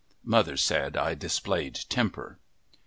[0.23, 2.39] Mother said I displayed temper.